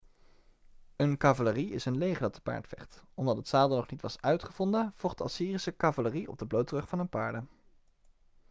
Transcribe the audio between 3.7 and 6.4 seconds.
nog niet was uitgevonden vocht de assyrische cavalerie op